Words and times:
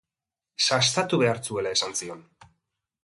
Sastatu 0.67 1.19
behar 1.25 1.43
zuela 1.49 1.75
esan 1.77 1.95
zion. 2.01 2.25